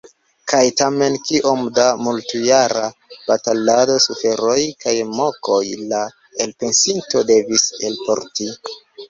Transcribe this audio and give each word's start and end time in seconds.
Kaj 0.51 0.59
tamen 0.77 1.17
kiom 1.25 1.59
da 1.75 1.83
multjara 2.07 2.85
batalado, 3.27 3.99
suferoj 4.07 4.57
kaj 4.87 4.95
mokoj 5.19 5.61
la 5.93 6.01
elpensinto 6.47 7.25
devis 7.35 7.69
elporti! 7.93 8.51